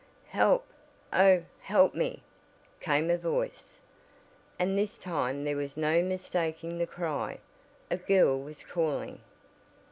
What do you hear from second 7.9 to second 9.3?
a girl was calling.